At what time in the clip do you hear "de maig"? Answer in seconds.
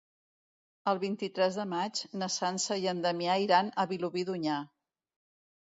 1.59-2.01